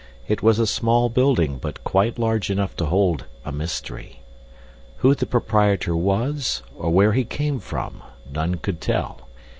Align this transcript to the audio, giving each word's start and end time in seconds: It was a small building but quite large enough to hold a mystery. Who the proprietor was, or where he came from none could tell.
It 0.27 0.41
was 0.41 0.57
a 0.57 0.65
small 0.65 1.09
building 1.09 1.59
but 1.59 1.83
quite 1.83 2.17
large 2.17 2.49
enough 2.49 2.75
to 2.77 2.87
hold 2.87 3.25
a 3.45 3.51
mystery. 3.51 4.21
Who 5.05 5.13
the 5.13 5.27
proprietor 5.27 5.95
was, 5.95 6.63
or 6.75 6.89
where 6.89 7.13
he 7.13 7.23
came 7.23 7.59
from 7.59 8.01
none 8.27 8.55
could 8.55 8.81
tell. 8.81 9.27